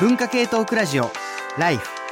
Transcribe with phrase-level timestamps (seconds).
[0.00, 1.12] 文化系トークラジオ
[1.56, 2.03] ライフ。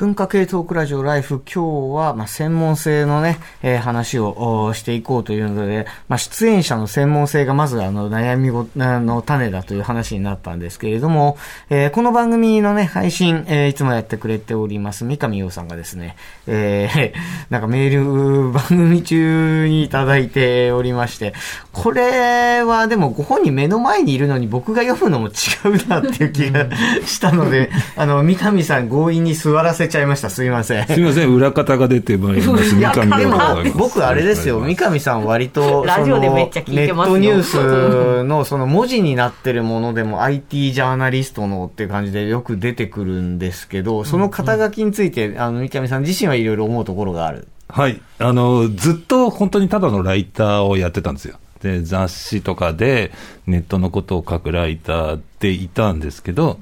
[0.00, 11.36] 文化系トークラジオライフ、今日は、まあ、専門性のね、えー話をしていこうというので、まあ、出演者の専門性がまずあの悩みごあの種だという話になったんですけれども、
[11.68, 17.12] えーこの番組のね、配信、えーいつもやってくれております、三上洋さんがですね、えー
[17.50, 21.34] なんかメール番組中にいただいておりまして、
[21.72, 25.30] これはでもご本人目の前にいるのに僕が読むのも違
[25.68, 26.66] うなっていう気が
[27.04, 30.30] したので、あの、三上さん強引に座らせちゃいました。
[30.30, 30.86] すいません。
[30.86, 32.74] すみません、裏方が出てまいります。
[32.80, 47.48] 三上でもでございます僕あれですよ、三上さん割と、ラジオでめっちゃ聞いてますよそのネットニュースのその文字になってるものでも IT ジャーナリストのっていう感じでよく出てくるんですけど、その肩書きについて、あの、三上さん自身はいろいろ思うところがある。
[47.68, 48.00] はい。
[48.18, 51.36] あの、ずっと本当にただのライターをやってたんですよ。
[51.62, 53.12] で、雑誌とかで
[53.46, 56.58] ネットのことを書くライターでいたんですけど、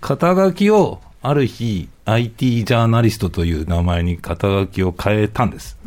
[0.00, 5.78] 肩書きをある日 IT ジャーナリストという名前に肩書きを変えたんです。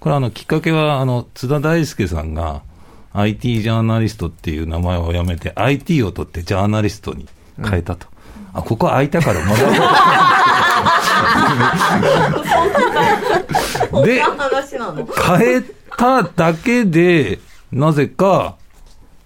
[0.00, 2.62] これあの、きっかけは、あの、津田大介さんが
[3.12, 7.28] IT ジャーナリストっていう名前をやめて IT を取ってジャーナリストに
[7.62, 8.06] 変えたと。
[8.54, 9.68] あ、ここ空いたから戻ろ
[14.02, 14.22] うで、
[15.26, 15.62] 変え
[15.96, 17.38] ただけで、
[17.70, 18.56] なぜか、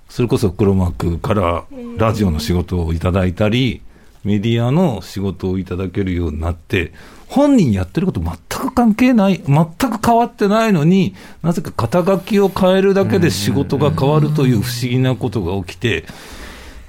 [0.09, 1.65] それこそ黒幕から
[1.99, 3.83] ラジオの仕事をいただいたり、
[4.27, 6.93] メディアの仕事をいただけるようになって、
[7.29, 16.07] 本人やってること全く関係ない、全く変わってないのに、なぜか肩書きを変えるだけで仕事が変わるという不思議なことが起きて、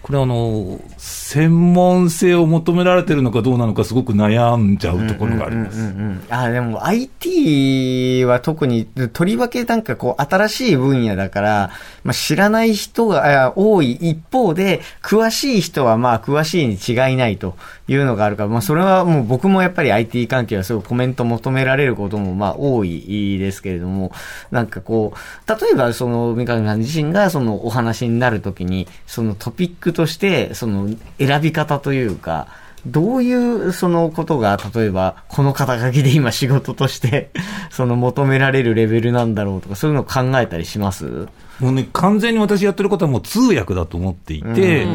[0.01, 5.79] これあの、専門性を求められてるのかどうなのかすごく悩んじゃうところがあります。
[5.79, 11.71] うんうんうんあ、でも IT は特に、とりわけなんかこう新しい分野だから、
[12.03, 17.55] まあ、知らない人が多い一方で、詳しい人はまあ詳しいに違いないと
[17.87, 24.11] いうのがあるから、まあそれはもう僕もやっぱり IT 関係はすごいコメント求められることもまあ多いですけれども、
[24.51, 32.47] なんかこう、例えばその三上さん自身がそのお話になるときに、そのトピックとして、その選び方というか、
[32.85, 37.31] どういうそのことが、例えば、この肩書きで今仕事として、
[37.69, 41.27] その求められるレベルなんだろうとか、そういうのを考えたりします？
[41.59, 44.85] もうね、完全に私やってることはもう通訳だと思っていて、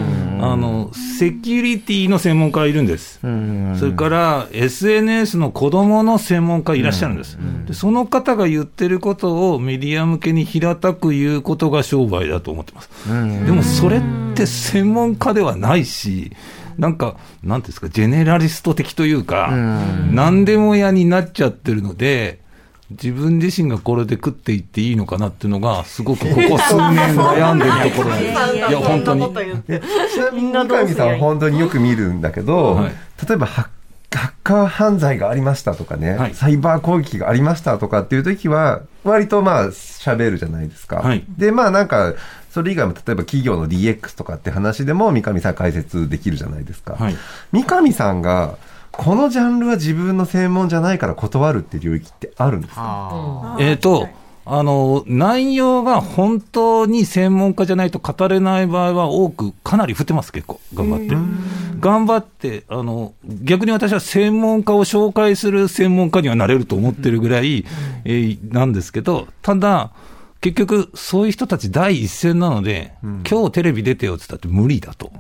[0.41, 3.19] あの、セキュリティの専門家がいるんです。
[3.23, 3.77] うん。
[3.79, 7.39] それから、SNS の子供の専門家いらっしゃるんです。
[7.67, 12.91] でその方が言ってることをメディア向けに平たく言うことが商売だと思ってます。
[13.09, 14.01] でもそれっ
[14.35, 16.33] て専門家ではないし、
[16.79, 19.51] なんか、なんですか、ジェネラリスト的というか、
[20.11, 22.42] 何でも屋になっちゃってるので、
[22.93, 29.23] 自分自身がこれで食っていっていいのかなっていうのが、すごくここ数年悩んでるところで、 いや、本当に。
[29.23, 32.93] ちなみに三上さんは本当によく見るんだけど、はい
[33.29, 33.67] 例えばハッ
[34.17, 40.97] ハッカー犯罪がありましたとかね、はいサイバー攻撃がありましたとかっていう時は、割とまあ喋るじゃないですか。
[40.97, 42.15] はいで、まあなんか、
[42.51, 46.95] それ以外も例えば企業の DX とかって話でも三上さん解説できるじゃないですか。
[46.95, 47.17] はい
[47.53, 48.57] 三上さんが、
[48.93, 52.81] このジャンルは自分の専門じゃないから断るっていう領域ってあるんですか？
[52.83, 54.09] あえっ、と、
[54.45, 60.61] あの、内容が本当に専門家じゃないと語れない場合は多く、かなり振ってます、結構。
[60.75, 61.17] 頑張って。
[61.81, 67.65] 頑張って、あの、逆に私は専門家を紹介する専門家にはなれると思ってるぐらい、
[68.05, 69.91] えーなんですけど、ただ、
[70.43, 72.93] 結局、そういう人たち第一線なので、
[73.29, 75.13] 今日テレビ出てよって言ったって無理だと。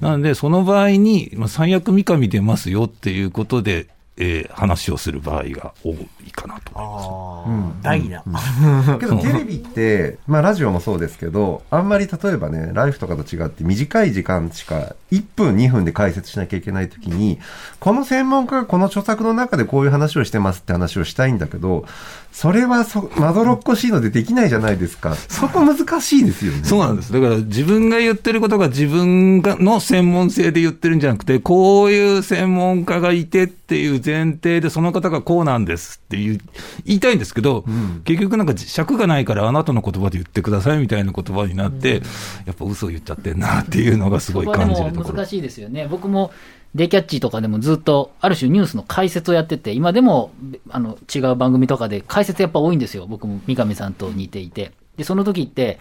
[0.00, 7.08] なので、その場合に、まあ、最悪三上出ますよっていうことで、えー話をする場合が多いかなと思います。
[7.08, 7.82] あ。
[7.82, 8.24] 大だ。
[8.98, 17.38] けどテレビって、まあラジオもそうですけど、あんまり例えばね、ライフとかと違って短い時間しか1分2分で解説しなきゃいけないときに、
[17.78, 21.84] この専門家がこの著作の中でこういう話をしてますって話をしたいんだけど、
[22.32, 25.14] それはそ、まどろっこしいのでできないじゃないですか。
[25.14, 26.60] そこ難しいですよね。
[26.64, 27.12] そうなんです。
[27.12, 36.40] だから自分が言ってることが自分がの専門性で言ってるんじゃなくて、こういう専門家がいてっていう前提で、その方がこうなんですっていう言
[36.84, 37.64] いたいんですけど、
[38.04, 42.02] 結局なんか尺がないからあなたの言葉で言ってくださいみたいな言葉になって、
[42.46, 45.26] やっぱ嘘言っちゃってんなっていうのがすごい感じるところ難。
[45.26, 45.86] しいですよね。
[45.88, 46.32] 僕も
[46.74, 50.30] デイキャッチとかでもずっと、ある種ニュースの解説をやってて、今でも、
[50.70, 53.06] あの、違う番組とかで解説やっぱ多いんですよ。
[53.08, 54.72] 僕も三上さんと似ていて。
[54.96, 55.80] で、その時って、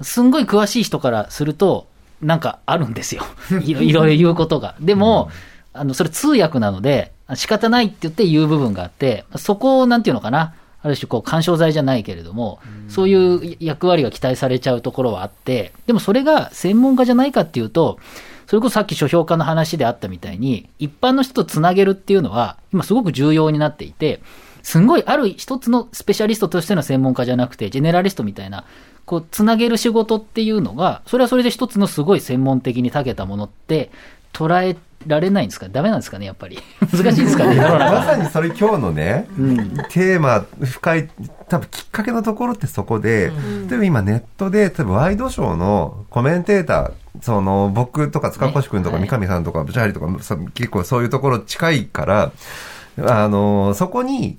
[0.00, 1.86] すんごい詳しい人からすると、
[2.22, 3.24] なんかあるんですよ。
[3.62, 4.74] いろいろ言うことが。
[4.80, 5.30] でも、
[5.72, 10.54] あの、それ通訳なので、仕方ないって言って言う部分があって、そこを、なんていうのかな。
[10.84, 12.58] ある種、こう、干渉剤じゃないけれども、
[12.88, 17.98] そういう役割が期待されちゃうところはあって、でもそれが専門家じゃないかっていうと、
[18.46, 24.20] そそれこそさっき書評家の話であったみたいに、一般の人とつなげるっていうのは、今すごく重要になっていて、
[24.62, 28.64] すんごいある一つのスペシャリストとしての専門家じゃなくて、ジェネラリストみたいな、
[29.06, 33.90] こう、つなげる仕事っていうのが、それはそれで一つのすごい専門的に長けたものって、
[34.32, 34.76] 捉え
[35.06, 35.68] られないんですか？
[35.68, 36.58] ダメなんですかね、やっぱり。
[36.92, 39.26] 難しいですかね、 まさにそれ今日のね、
[39.90, 41.08] テーマ、深い、
[41.48, 43.32] 多分きっかけのところってそこで、
[43.68, 52.32] 例えば今ネットで、例えばワイドショーのコメンテーター、その僕とか塚越くんとかね三上さんとかブチャーリとか、そ結構そういうところ近いから、
[53.04, 54.38] あの、そこに、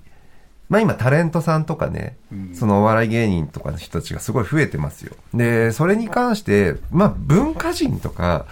[0.73, 2.17] まあ今タレントさんとかね、
[2.55, 5.13] そのお笑い芸人とかの人たちがすごい増えてますよ。
[5.31, 8.47] で、それに関して、まあ文化人とか、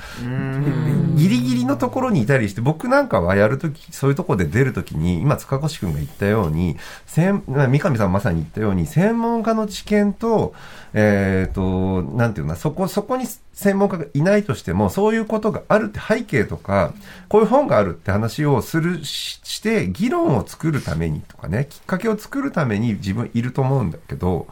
[1.15, 6.77] ギリギリのところにいたりして、僕なんかはやるとき、そういうところで出るときに、今塚越くんが言ったように、
[7.07, 7.41] 三
[7.79, 10.53] 上さんまさに言ったように、専門家の知見と、
[10.93, 16.93] えっ、と、なんていうな、そこ、そこに専門家がいないとしても、そういうことがあるって背景とか、
[17.29, 24.47] こういう本があるって話をするしして、議論を作るためにとかね、きっかけを作るために自分いると思うんだけど、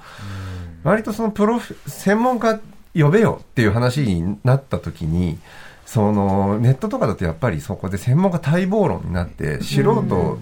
[0.83, 2.59] 割とそのプロフ、専門家
[2.93, 5.39] 呼べよっていう話になった時に、
[5.85, 10.37] そのネットとかだとやっぱりそこで専門家待望論になって、素人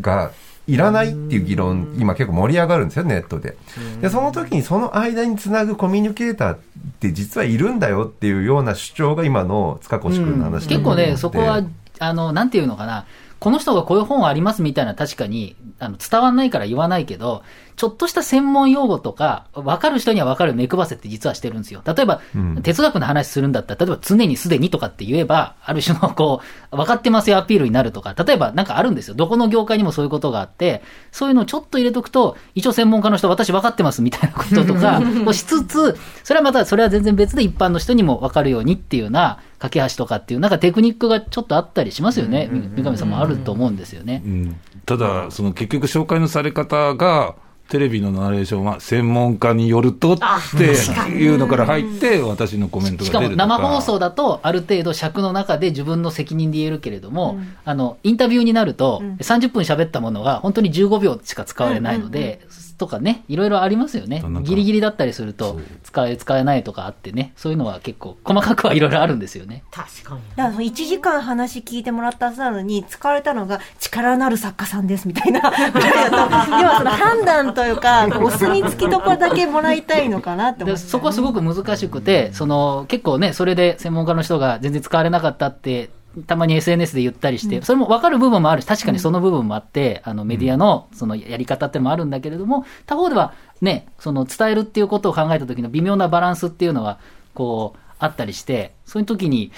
[0.00, 0.30] が
[0.66, 3.56] いらないっていう議論、今結構盛り上がるんですよ、ネットで。
[4.00, 6.58] で、その時にその間につなぐコミュニケーターっ
[7.00, 11.62] て実はいるんだよっていうような主張が今の塚越君の話結構ね、そこは、
[11.98, 13.06] あの、なんていうのかな、
[13.46, 17.44] この人がこういう本ありますみたいな確かに、あの、伝わんないから言わないけど、
[17.76, 21.80] ちょっとした専門用語とか、分かる人には分かる目配せって実はしてるんですよ。
[21.86, 26.40] 例えば、うん哲学の話するんだったら、例えば常にすでにとかって言えば、ある種のこ
[26.72, 29.14] う、分かってますよアピールになるとか、例えばなんかあるんですよ。
[29.14, 30.82] どこの業界にもそういうことがあって、
[31.12, 42.48] そういうのをちょっと入れとくと、一応専門家の人、私分かってますみたいなこととか をしつつ、それはまた、それは全然別で一般の人にも分かるようにっていうような、架け橋とかっていう、なんかテクニックがちょっとあったりしますよね。
[42.76, 44.22] 三上さんもあると思うんですよね。
[44.24, 47.34] うんただ、その結局紹介のされ方が、
[47.68, 50.18] テレビのナレーションは専門家によるとっ
[50.56, 53.58] ていうのから入って、私のコメントしかもが出るとか。
[53.58, 62.46] 生放送だと、ある程度尺の中で自分の責任で言えるけれども、あの、インタビューになると、30分喋ったものが本当に15秒しか使われないので、
[62.78, 69.64] とかね、いろいろありますよねギリギリだったりすると、使え、使えないとかあってね、そういうのは結構、細かくはいろいろあるんですよね。
[69.70, 70.20] 確かに。
[70.36, 80.82] だからその1時間話聞いてもらったはずなのに、使われたのが力のある作家さんですみたいな 要はその判断というか、お墨付きとこだけもらいたいのかなって思って。
[80.82, 85.90] でそこはすごく難しくて、その結構ね、それで専門家の人が全然使われなかったって、
[86.26, 96.98] たまに SNS で言ったりして、それも分かる部分もあるし、確かにその部分もあって、あのメディアのそのやり方ってのもあるんだけれども、他方ではね、その伝えるっていうことを考えた時の微妙なバランスっていうのは、
[97.34, 99.52] こう、あったりして、そういう時に、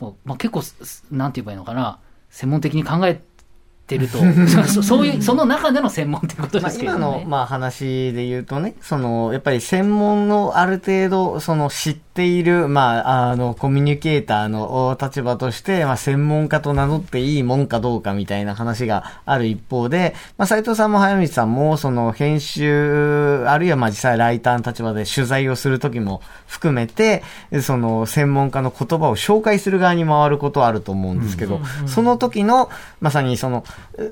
[0.00, 1.98] もうまあ、結構、すなんて言えばいいのかな、
[2.30, 3.20] 専門的に考え
[3.86, 4.18] てると、
[4.66, 6.98] そそういう、その中での専門ってことまあですけどね。
[6.98, 27.22] 今の、まあ、話で言うとね、その、やっぱり専門のある程度、その知っている、まあ、あの、コミュニケーターのお立場として、まあ、専門家と名乗っていいもんかどうかみたいな話がある一方で、まあ、斉藤さんも早道さんも、その、編集、あるいはまあ、実際ライターの立場で取材をするときも含めて、
[27.62, 32.68] その、専門家の言葉を紹介する側に回ることはあると思うんですけど、その時の、
[33.00, 33.64] まさにその、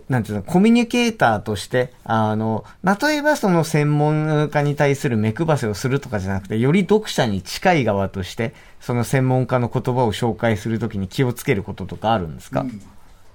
[0.09, 12.65] なんていうの、コミュニケーターとして、あの、例えばその専門家に対する目配せをするとかじゃなくて、より読者に近い側として、その専門家の言葉を紹介するときに気をつけることとかあるんですか、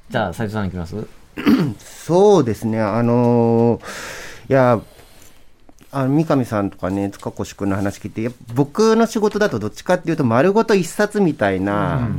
[0.09, 0.95] じゃあ、斉藤さんいきます？
[1.79, 3.81] そうですね、あのー
[4.49, 4.81] いや、
[5.91, 12.09] あの三上さんとかね、塚越君の話聞いて、僕の仕事だとどっちかっていうと、丸ごと一冊みたいな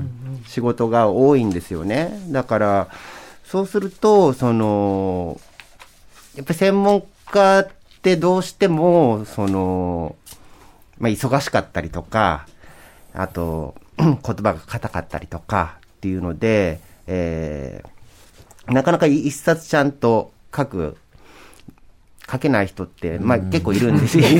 [0.47, 2.12] 仕事が多いんですよね。
[2.29, 2.88] だから、
[3.50, 5.40] そうすると、その、
[6.37, 7.02] やっぱり専門
[7.33, 7.69] 家っ
[8.02, 10.14] てどうしても、その、
[10.99, 12.47] まあ、忙しかったりとか、
[13.12, 18.00] あと、 言葉が硬かったりとかっていうので、えー
[18.71, 20.97] なかなか一冊ちゃんと書く、
[22.31, 24.25] 書けない人って、まあ結構いるんですよ。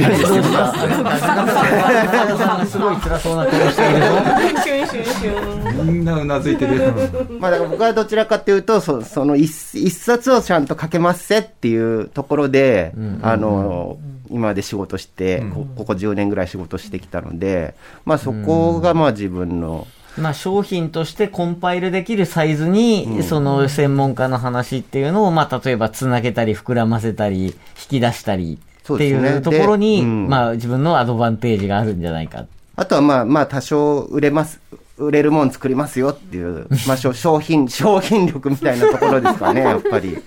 [2.67, 5.85] すごい辛そうな顔している。
[5.85, 6.93] みんなうなずいてる。
[7.41, 12.93] まあだから僕はどちらかというと、そその一一冊をちゃんと書けますせっていうところで、
[13.23, 13.99] あの、
[14.31, 27.55] 今まで仕事して、こここ10年ぐらい仕事してきたので、まあそこがまあ自分の、まあ、商品としてコンパイルできるサイズに、その専門家の話っていうのを、まあ、例えばつなげたり、膨らませたり、引
[27.89, 28.59] き出したり
[28.95, 32.47] っていうところに、でうんまあ、自分のアドバンテージがあるんじゃないか。
[32.77, 34.61] あとはまあまあ多少売れます、
[34.97, 40.19] 売れるもん作りますよっていう、まあ、しょ商品、 商品力みたいなところですかね、やっぱり。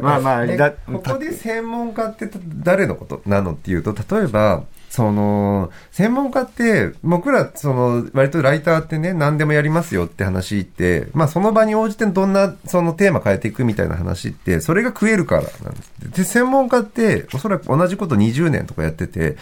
[0.00, 0.46] まあまあ、
[0.92, 2.28] ここで専門家って
[2.62, 4.64] 誰のことなのっていうと、例えば、
[4.96, 16.16] その、専門家って、僕ら、その、割とライターってね、何でもやりますよって話って、まあその場に応じてどんな、そのテーマ変えていくみたいな話って、それが食えるからなんです。
[16.16, 19.36] で、専門家って、おそらく同じこと20年とかやってて、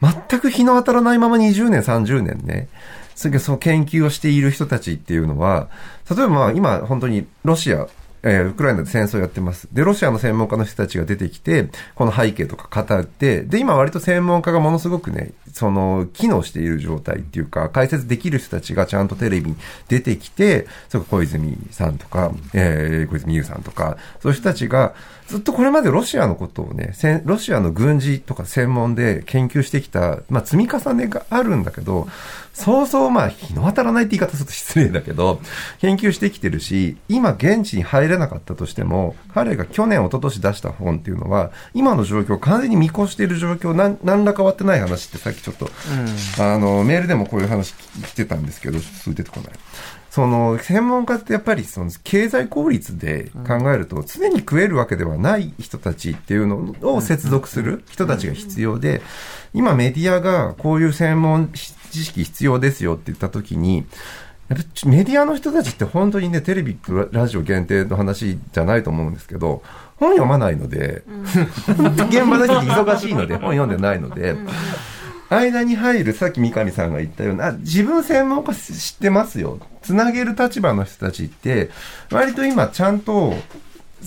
[0.00, 2.68] 全く日の当たらないまま20年、30年ね、
[3.14, 5.68] それその研究をしている人たちっていうのは、
[6.10, 7.88] 例えばまあ今本当にロシア、
[8.24, 9.68] えーウクライナで戦争やってます。
[9.72, 19.56] で、ロシアの専門家の人たちが出てきて、この背景とか語って、で、今割と専門家がものすごくね、その、機能している状態っていうか、解説できる人たちがちゃんとテレビに
[19.88, 24.94] 出てきて、それ小泉さんとか、えー、小泉優さんとか、そういう人たちが、
[25.28, 26.92] ずっとこれまでロシアのことをね、
[27.24, 32.08] ロシアの軍事とか専門で研究してきた、まあ積み重ねがあるんだけど、
[32.52, 35.40] そうそうまあ日の当たらないって言い方すると失礼だけど、
[35.80, 45.70] 研究してきてるし、今現地に入れなかったとしても、彼が去年、一昨年出した本っていうのは、今の状況完全に見越している状況、なん何ら変わってない話ってさっきちょっと、
[46.38, 49.52] あの、メールでもこういう話来てたんですけど、すぐ出てこない。
[50.10, 59.02] その、専門家ってやっぱりその、経済効率で考えると、常に食えるわけではない人たちっていうのを接続する人たちが必要で、
[59.52, 61.50] 今メディアがこういう専門
[61.90, 63.84] 知識必要ですよって言った時に、
[64.86, 69.62] メディアの人たちって本当にね、テレビとラジオ限定の話じゃないと思うんですけど、
[69.96, 71.02] 本読まないので、
[72.08, 74.36] 現場の人忙しいので、本読んでないので、
[75.30, 79.58] 間に入る、さっき三上さんが言ったような、あ自分専門家知ってますよ。
[79.82, 81.70] つなげる立場の人たちって、
[82.10, 83.34] 割と今ちゃんと、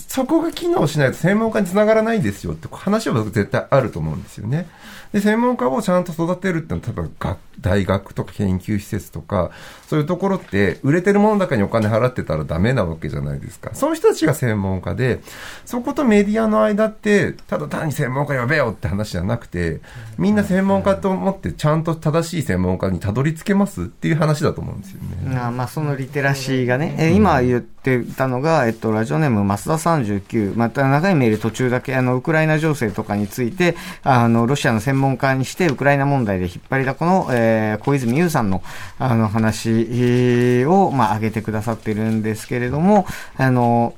[0.08, 4.68] そこが機能しないと専門家につながらないんですよって話は僕絶対あると思うんですよね。
[5.13, 9.51] で、専門家をちゃんと育てるってのは、例えば大学とか研究施設とか、
[9.88, 13.72] そういうところって、売れてるものの中にお金払ってたらダメなわけじゃないですか。
[13.74, 15.22] その人たちが専門家で、
[15.66, 19.80] そことメディアの間って、ただ単に専門家呼べよって話じゃなくて、
[20.18, 25.38] みんな専門家と思ってちゃんと正しい専門家にたどり着けますっていう話だと思うんですよね。
[25.38, 38.62] あまあ、そのリテラシーがね、え今言っててたのが、えっと、ラジオネーム、増田39、また長いメール途中だけ、あの、ウクライナ情勢とかについて、あの、ロシアの専門家にして、ウクライナ問題で引っ張りだこの、えー小泉優さんの、
[39.00, 43.06] あの、話を、まあ、挙げてくださってるんですけれども、
[43.38, 43.94] あの、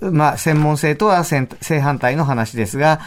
[0.00, 1.46] まあ、専門性とは正
[1.80, 3.00] 反対の話ですが、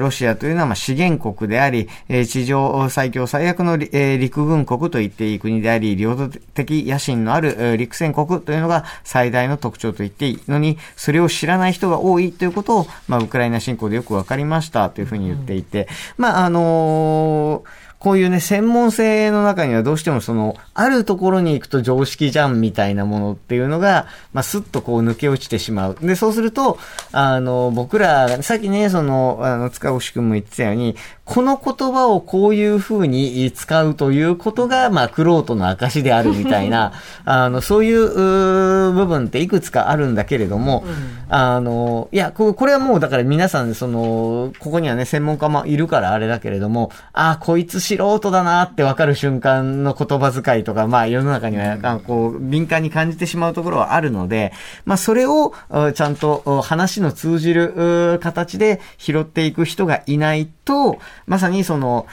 [0.00, 1.88] ロシアというのはまあ資源国であり、
[2.26, 25.96] 地上最強最悪の、陸軍国と言っていい国であり、領土的野心のある陸戦国というのが最大の特徴と言っていいのに、それを知らない人が多いということを、まあ、ウクライナ侵攻でよくわかりましたというふうに言っていて、まあ、あのーこういうね、専門性の中にはどうしてもその、あるところに行くと常識じゃんみたいなものっていうのが、まあ、スッとこう抜け落ちてしまう。
[26.02, 26.80] で、そうすると、
[27.12, 30.96] あの、僕ら、さっきね、その、あの、塚越くんも言ってたように、
[31.32, 36.92] この言葉をこういう風に使うということが、まあ、クロートの証であるみたいな、
[37.24, 40.84] あの、そういう部分っていくつかあるんだけれども、
[41.30, 54.52] あの、いや、ここれはもうだから皆さん、その、ここにはね、専門家もいるからあれだけれども、あ、こいつ素人だなってわかる瞬間の言葉遣いとか、まあ世の中には、あこう、敏感に感じてしまうところはあるので、
[54.84, 62.06] まあそれを、あちゃんとあ話の通じるう形で拾っていく人がいないと、まさにその、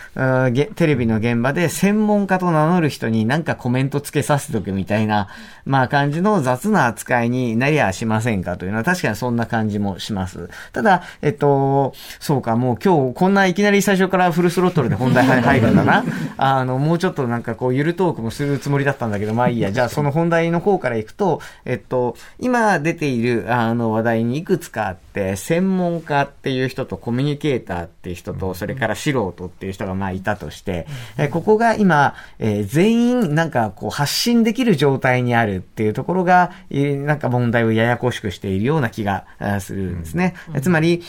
[0.76, 5.28] テレビの現場で専門家と名乗る人になんかコメントつけさせとくみたいな、
[5.66, 10.50] まあ感じの雑な扱いになりゃしませんかというのは確かにそんな感じもします。
[10.74, 16.04] ただ、えっと、そうか、もう今日こんないきなり最初からフルスロットルで本題入るんだな。
[16.38, 19.72] あの、もうちょっとなんかこう、ゆるトークもするつもりだったんだけど、まあいいや。
[19.72, 39.26] じゃあその本題の方からいくと、えっと、今出ているあの話題にいくつかあって、専門家っていう人とコミュニケーターっていう人と、それから素人っていう人がまあいたとして、えここが今、えー全員なんかこう発信できる状態にあるっていうところが、えーなんか問題をややこしくしているような気が
[39.60, 40.36] するんですね。
[40.54, 41.04] えつまり、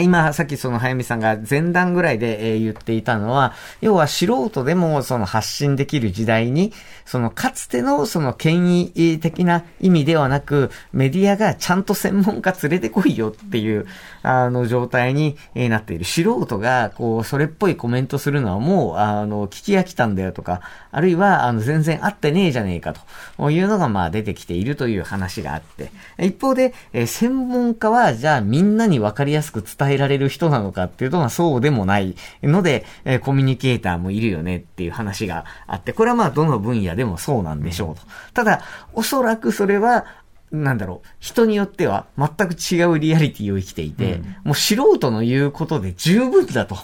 [0.00, 6.72] 今、さっきその早見さんが前段ぐらいで、言っていたのは、要は素人でもその発信できる時代に、
[7.04, 13.86] そのかつてのその権威的な意味ではなく、メディアがちゃんと専門家連れてこいよっていう、
[14.22, 16.04] あの状態になっている。
[16.04, 20.60] 素人が、こう、それっぽいコメントするのはもう、あの、聞き飽きたんだよとか、
[20.90, 22.94] あるいは、あの、全然合ってねえじゃねえか
[23.36, 26.74] というのが、まあ出てきているという話があって、一方で、
[27.06, 38.02] 専門家は、じゃあみんなにわかりやすく伝伝えられる人なのかっていうと、まあそうでもないので、えーコミュニケーターもいるよねっていう話があって、これはまあどの分野でもそうなんでしょうと。
[38.34, 38.62] ただ、
[38.92, 40.04] おそらくそれは、
[40.52, 46.76] なんだろう、人によっては全く違うリアリティを生きていて、もう素人の言うことで十分だと。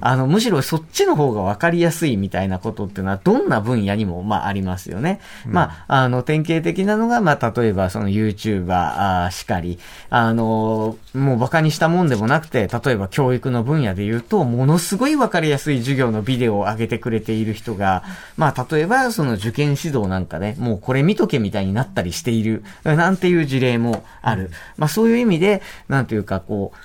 [0.00, 5.20] あの、むしろそっちの方が分かりやすいみたいなことっていうのは、どんな分野にも、まあありますよね。
[5.46, 9.78] まあ、あの、典型的なのが、まあ、例えばその YouTuber しかり、
[10.10, 18.02] あの、もう馬鹿にしたもんでもなくて、例えば教育の分野で言うと、ものすごい分かりやすい授業のビデオを上げてくれている人が、
[18.36, 22.64] まあ、例えばその受験指導なんかで、もうこれ見とけみたいになったりしている、
[23.04, 24.50] なんていう事例もある。
[24.78, 26.76] まあ、そういう意味で、なんていうかこう、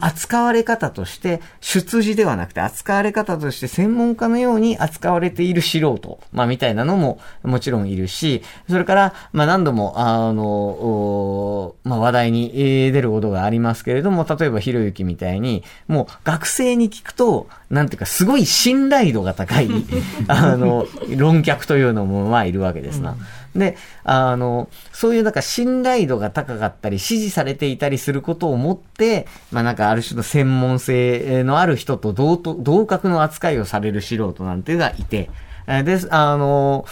[0.00, 19.68] 扱われ方として、出自ではなくて扱われ方として専門家のように扱われている素人、まあみたいなのももちろんいるし、それから、まあ何度も、あの、おまあ話題にえー出ることがありますけれども、例えばひろゆきみたいに、もう学生に聞くと、なんていうかすごい信頼度が高い、
[20.26, 23.16] あの、論客というのもまあいるわけですな。
[23.54, 35.28] で、あの、そういうなんか信頼度が高かったり、支持されていたりすることをもって、まあなんかある種の専門性のある人と同と同格の扱いをされる素人なんていうのがいて、
[35.66, 36.86] えーで、あの、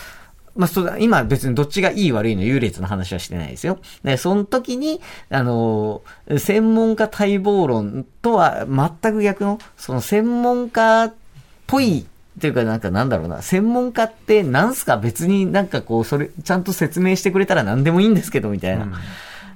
[0.57, 3.79] まあ、そうだ、今別にどっちがいい悪いの優劣の話はしてないですよ。
[4.03, 6.03] で、その時に、あの、
[6.39, 11.15] 専門家待望論とは全く逆の、その専門家っ
[11.67, 12.07] ぽい
[12.39, 18.89] っていうかなんかなんだろうな、専門家ってなんすか別になんかこう、それ、ちゃんと説明してくれたら何でもいいんですけど、みたいな。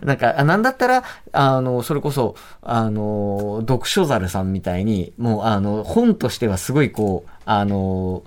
[0.02, 8.23] なんか、あなんだったら、あの、それこそ、あの、読書猿さんみたいに、もう、あの、本としてはすごいこう、あの、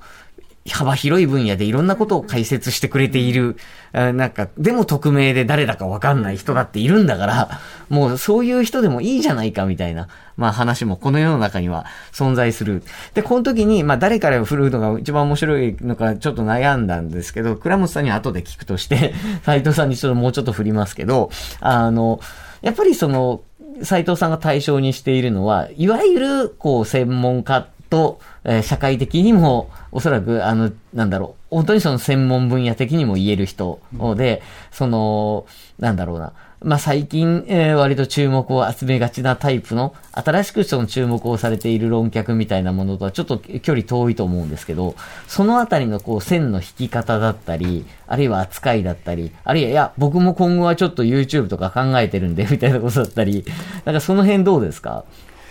[0.71, 3.57] 幅広い分野でいろんなことを解説してくれている、
[3.91, 12.81] なんか、でも匿名で誰だかわかんない人だっているんだから、もうそういう人でもいいじゃないかみたいな、まあ話もこの世の中には存在する。
[13.13, 21.29] で、この時に、まあ誰から振るうのが一番面白いのかちょっと悩んだんですけど、倉本さんに後で聞くとして、 斉藤さんにちょっともうちょっと振りますけど、
[21.59, 22.21] あの、
[22.61, 23.41] やっぱりその、
[23.81, 33.79] 斉藤さんが対象にしているのは、いわゆる、こう、専門家と、えー社会的にも、おそらく、あの、なんだろう、本当にその専門分野的にも言える人
[34.17, 35.45] で、その、
[35.79, 44.95] なんだろうな、まあ、最近、えー割と注目を集めがちなタイプの、新しくその注目をされている論客みたいなものとはちょっと距離遠いと思うんですけど、
[45.27, 53.45] そのあたりのこう線の引き方だったり、あるいは扱いだったり、あるいは、いや、僕も今後はちょっと YouTube とか考えてるんで、みたいなことだったり、
[53.85, 55.03] なんかその辺どうですか？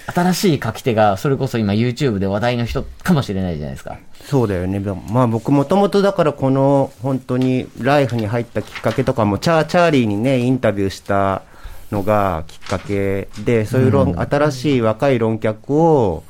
[0.06, 3.98] 新しい書き手が、それこそ今 YouTube で話題の人かもしれないじゃないですか。
[4.24, 4.80] そうだよね。
[4.80, 11.42] まあ僕もともとだからこの本当にライフに入ったきっかけとかも、チャーチャーリーにね、インタビューした
[11.90, 16.24] のがきっかけで、そういう論、新しい若い論客を、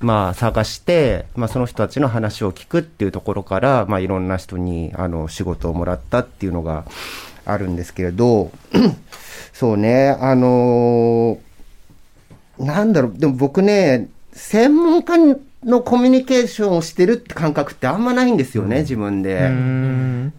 [0.00, 6.84] まあ探して、まあその人たちの話を聞くっていうところから、まあいろんな人にあの仕事をもらったっていうのが
[7.44, 8.50] あるんですけれど、
[9.52, 11.38] そうね、あの
[12.58, 15.16] なんだろう、でも僕ね、専門家
[15.64, 19.50] のコミュニケーションをしてるって感覚ってあんまないんですよね、自分で。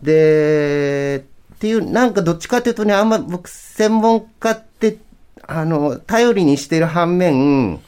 [0.01, 1.25] で、
[1.55, 4.97] っていう、なんかどっちかっていうとね、あんま僕、専門家って、
[5.47, 7.79] あの、頼りにしてる反面、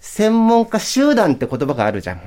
[0.00, 2.20] 専門家集団って言葉があるじゃん。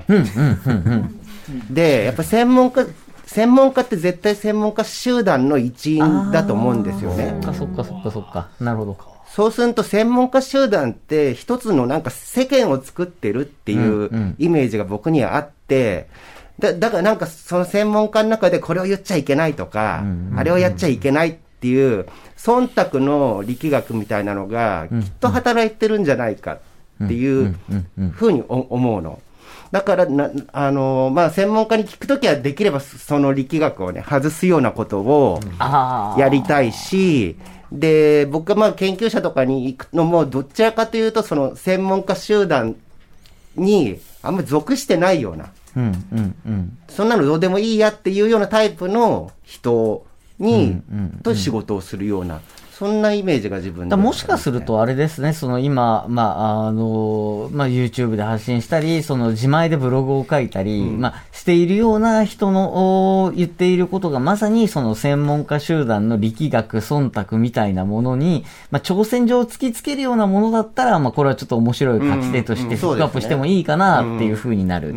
[1.70, 2.86] で、やっぱ専門家、
[3.26, 7.40] 専門家って絶対専門家集団の一員だと思うんですよね。
[7.42, 8.50] そっかそっかそっかそっか。
[8.60, 8.98] なるほど。
[9.30, 16.08] そうすると専門家集団って一つのなんか世間を作ってるっていうイメージが僕にはあって、
[16.58, 20.04] だだからなんかその専門家の中でこれを言っちゃいけないとか、
[20.36, 26.58] あれをやっちゃいけないっていう忖度の力学みたいなのがきっと働いてるんじゃないか
[27.04, 27.56] っていう
[28.12, 29.22] ふうにお思うの。
[29.72, 35.40] だからな、あのまあ、専門家に聞くときはできればその力学をね、外すようなことを。
[36.18, 37.36] やりたいし、
[37.72, 42.76] で、僕がまあ研究者とかに行くのも、どちらかというと、その専門家集団
[43.56, 46.78] にあんまり属してないような、うんうんうん。
[46.88, 50.06] そんなのどうでもいいやっていうようなタイプの人
[50.40, 50.82] に、
[51.24, 52.42] と仕事をするような、
[52.80, 56.24] そんなイメージが自分で、だからもしかする、とあれですね、その今、ま
[56.64, 74.96] あ、あの、まあ、YouTube で発信したり、その自前でブログを書いたり、まあ、しているような人のお言っていることがまさにその専門家集団の力学、忖度みたいなものに、まあ、挑戦状を突きつけるようなものだったら、まあ、これはちょっと面白い書き手としてピックアップしてもいいかなっていうふうになる。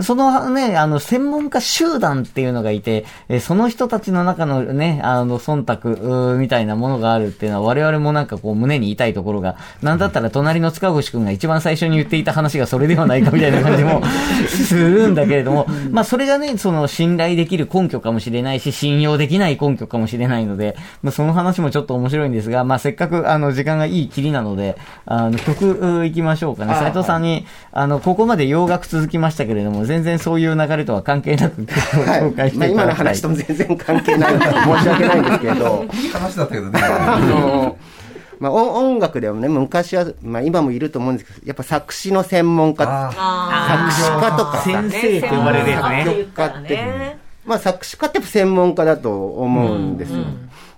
[0.00, 14.02] そのね、あの、専門家集団っていうのがいて、えーその人たちの中のね、あの、忖度みたいなものがああるっていうのは我々もなんかこう胸に痛いところが、なんだったら隣の塚越くんが一番最初に言っていた話がそれではないかみたいな感じも
[14.48, 24.76] するんだけれども、まあそれがね、その信頼できる根拠かもしれないし、信用できない根拠かもしれないので、まあその話もちょっと面白いんですが、まあせっかくあの時間がいいきりなので、
[25.06, 26.74] あの曲う行きましょうかね。
[26.74, 33.20] 斉藤さんに、あの、ここまで洋楽続きましたけれども、全然そういう流れとは関係なく曲を紹介してまあ、今のいただきたい。
[33.20, 36.80] 話とも全然関係ないので申し訳ないんですけど、いい話だったけどね。
[37.16, 37.76] あの、
[38.38, 46.04] まあ、音音楽でもね、昔は、まあ、今もいると思うんですけど、やっぱ作詞の専門家、あ作詞家とかさ、先生と呼ばれるやつね。
[46.04, 50.18] 作曲家って、まあ、作詞家って専門家だと思うんですよ。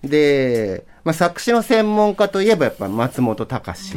[0.03, 3.97] で、まあ、作詞の専門家といえばやっぱ松本隆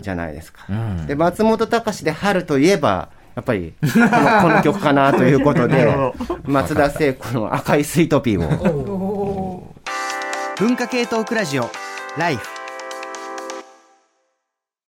[0.00, 0.66] じゃないですか。
[1.06, 4.08] で、松本隆で春といえば、やっぱり、この
[4.42, 5.88] この曲かなということで、
[6.44, 9.09] 松田聖子の赤いスイートピーを。
[10.60, 11.70] 文化系トークラジオ
[12.18, 12.59] ライフ。